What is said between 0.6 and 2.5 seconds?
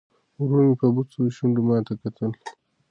مې په بوڅو شونډو ماته کتل.